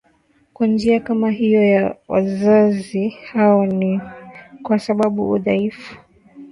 [0.53, 4.01] kwa njia kama hiyo ya wazazi wao Hii ni
[4.63, 5.97] kwa sababu udhaifu